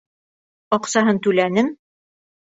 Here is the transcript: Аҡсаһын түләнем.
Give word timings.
Аҡсаһын 0.77 1.21
түләнем. 1.29 1.71